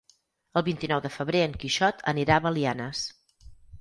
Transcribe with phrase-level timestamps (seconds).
[0.61, 3.05] El vint-i-nou de febrer en Quixot anirà a Belianes.